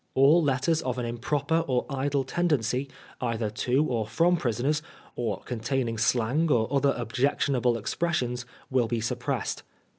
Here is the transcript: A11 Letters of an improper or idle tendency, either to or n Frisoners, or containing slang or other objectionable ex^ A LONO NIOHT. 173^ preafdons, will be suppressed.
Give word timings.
A11 0.17 0.43
Letters 0.43 0.81
of 0.81 0.97
an 0.97 1.05
improper 1.05 1.59
or 1.67 1.85
idle 1.87 2.23
tendency, 2.23 2.89
either 3.21 3.51
to 3.51 3.83
or 3.85 4.05
n 4.07 4.35
Frisoners, 4.35 4.81
or 5.15 5.41
containing 5.41 5.99
slang 5.99 6.49
or 6.51 6.67
other 6.73 6.95
objectionable 6.97 7.73
ex^ 7.75 7.75
A 7.75 7.77
LONO 7.77 7.83
NIOHT. 7.83 7.83
173^ 7.83 7.99
preafdons, 8.31 8.45
will 8.71 8.87
be 8.87 8.99
suppressed. 8.99 9.61